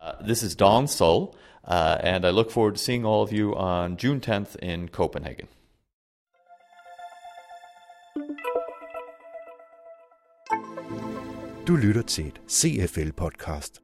[0.00, 3.56] Uh, this is Don Sol, uh, and I look forward to seeing all of you
[3.56, 5.48] on June 10th in Copenhagen.
[11.66, 13.82] Du lytter til et CFL-podcast.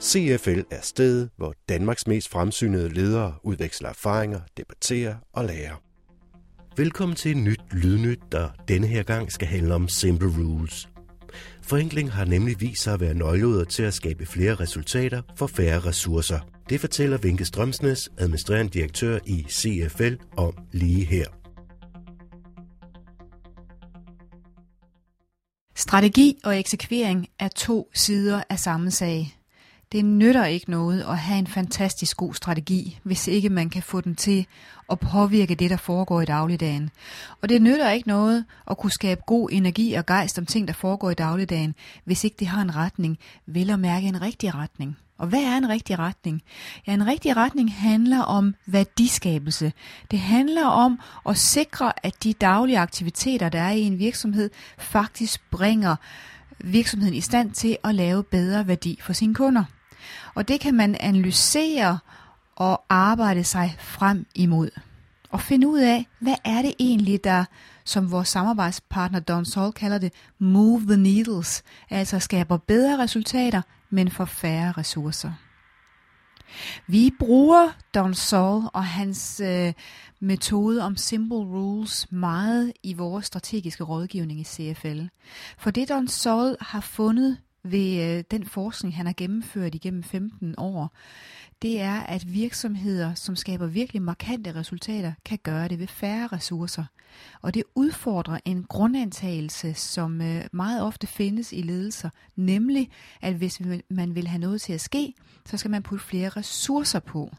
[0.00, 5.76] CFL er stedet, hvor Danmarks mest fremsynede ledere udveksler erfaringer, debatterer og lærer.
[6.76, 10.88] Velkommen til et nyt lydnyt, der denne her gang skal handle om Simple Rules.
[11.62, 15.80] Forenkling har nemlig vist sig at være nøgleordet til at skabe flere resultater for færre
[15.80, 16.40] ressourcer.
[16.68, 21.26] Det fortæller Vinke Strømsnes, administrerende direktør i CFL, om lige her.
[25.76, 29.36] Strategi og eksekvering er to sider af samme sag.
[29.94, 34.00] Det nytter ikke noget at have en fantastisk god strategi, hvis ikke man kan få
[34.00, 34.46] den til
[34.90, 36.90] at påvirke det, der foregår i dagligdagen.
[37.42, 40.74] Og det nytter ikke noget at kunne skabe god energi og gejst om ting, der
[40.74, 44.96] foregår i dagligdagen, hvis ikke det har en retning, vel at mærke en rigtig retning.
[45.18, 46.42] Og hvad er en rigtig retning?
[46.86, 49.72] Ja, en rigtig retning handler om værdiskabelse.
[50.10, 55.50] Det handler om at sikre, at de daglige aktiviteter, der er i en virksomhed, faktisk
[55.50, 55.96] bringer
[56.58, 59.64] virksomheden i stand til at lave bedre værdi for sine kunder.
[60.34, 61.98] Og det kan man analysere
[62.56, 64.70] og arbejde sig frem imod.
[65.30, 67.44] Og finde ud af, hvad er det egentlig, der,
[67.84, 74.10] som vores samarbejdspartner Don Sol kalder det, move the needles, altså skaber bedre resultater, men
[74.10, 75.32] for færre ressourcer.
[76.86, 79.72] Vi bruger Don Sol og hans øh,
[80.20, 85.00] metode om simple rules meget i vores strategiske rådgivning i CFL.
[85.58, 90.54] For det Don Sol har fundet ved øh, den forskning, han har gennemført igennem 15
[90.58, 90.96] år,
[91.62, 96.84] det er, at virksomheder, som skaber virkelig markante resultater, kan gøre det ved færre ressourcer.
[97.42, 102.90] Og det udfordrer en grundantagelse, som øh, meget ofte findes i ledelser, nemlig
[103.20, 105.14] at hvis man vil have noget til at ske,
[105.46, 107.30] så skal man putte flere ressourcer på.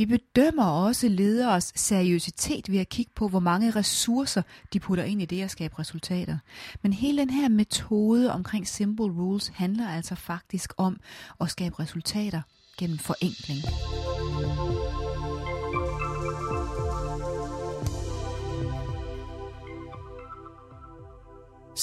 [0.00, 5.22] Vi bedømmer også lederes seriøsitet ved at kigge på, hvor mange ressourcer de putter ind
[5.22, 6.38] i det at skabe resultater.
[6.82, 11.00] Men hele den her metode omkring Simple Rules handler altså faktisk om
[11.40, 12.42] at skabe resultater
[12.78, 13.58] gennem forenkling.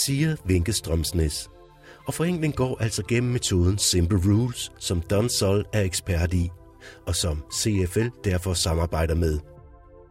[0.05, 1.49] Siger Vinke Strømsnes.
[2.07, 6.49] Og forenkling går altså gennem metoden Simple Rules, som Don Sol er ekspert i
[7.05, 9.39] og som CFL derfor samarbejder med.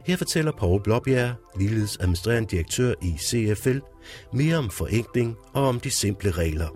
[0.06, 3.78] Her fortæller Paul Blåbjerg, ligeledes administrerende direktør i CFL,
[4.32, 6.68] mere om forenkling og om de simple regler.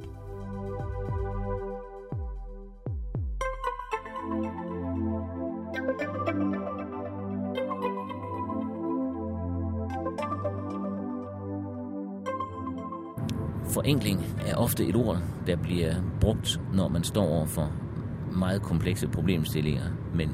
[13.71, 17.90] Forenkling er ofte et ord, der bliver brugt, når man står over for
[18.33, 20.31] meget komplekse problemstillinger, men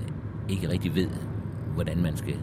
[0.49, 1.09] ikke rigtig ved,
[1.75, 2.39] hvordan man skal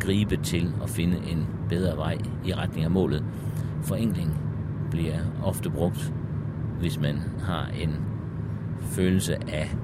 [0.00, 3.24] gribe til at finde en bedre vej i retning af målet.
[3.82, 4.40] Forenkling
[4.90, 6.12] bliver ofte brugt,
[6.78, 7.96] hvis man har en
[8.80, 9.76] følelse af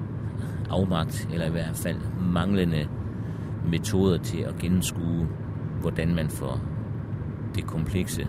[0.69, 1.97] afmagt, eller i hvert fald
[2.31, 2.87] manglende
[3.69, 5.27] metoder til at gennemskue,
[5.81, 6.59] hvordan man får
[7.55, 8.27] det komplekse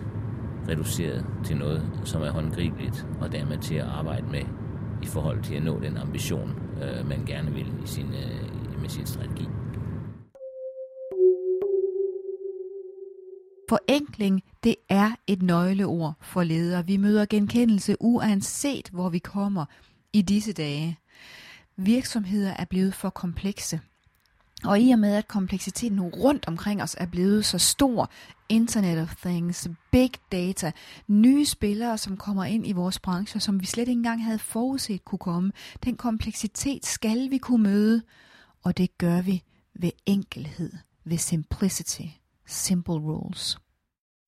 [0.68, 4.42] reduceret til noget, som er håndgribeligt, og dermed til at arbejde med
[5.02, 6.50] i forhold til at nå den ambition,
[6.82, 9.46] øh, man gerne vil i sin, øh, med sin strategi.
[13.68, 16.86] Forenkling, det er et nøgleord for ledere.
[16.86, 19.64] Vi møder genkendelse uanset hvor vi kommer
[20.12, 20.98] i disse dage.
[21.76, 23.80] Virksomheder er blevet for komplekse.
[24.64, 28.10] Og i og med, at kompleksiteten rundt omkring os er blevet så stor,
[28.48, 30.72] Internet of Things, Big Data,
[31.08, 35.04] nye spillere, som kommer ind i vores branche, som vi slet ikke engang havde forudset
[35.04, 35.52] kunne komme,
[35.84, 38.02] den kompleksitet skal vi kunne møde,
[38.64, 39.42] og det gør vi
[39.74, 40.72] ved enkelhed,
[41.04, 42.02] ved simplicity,
[42.46, 43.58] simple rules.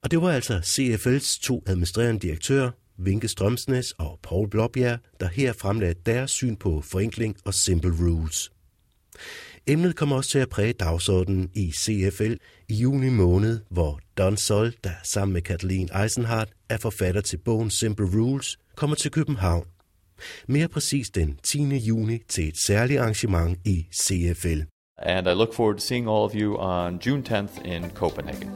[0.02, 5.53] Og det var altså CFL's to administrerende direktører, Vinke Strømsnes og Paul Blåbjerg, der her
[5.53, 8.50] fremlagde deres syn på forenkling og simple rules.
[9.66, 12.33] Emnet kommer også til at præge dagsordenen i CFL
[12.68, 17.71] i juni måned, hvor Don Sol, der sammen med Kathleen Eisenhardt er forfatter til bogen
[17.71, 19.65] Simple Rules, kommer til København.
[20.48, 21.77] Mere præcis den 10.
[21.77, 24.60] juni til et særligt arrangement i CFL.
[24.98, 28.51] And I look forward to seeing all of you on June 10th in Copenhagen.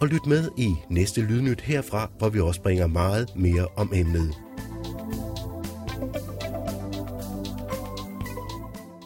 [0.00, 4.34] Og lyt med i næste lydnyt herfra, hvor vi også bringer meget mere om emnet.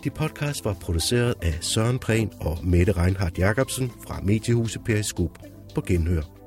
[0.04, 5.38] De podcast var produceret af Søren Prehn og Mette Reinhardt Jacobsen fra Mediehuset Periskop
[5.74, 6.43] på Genhør.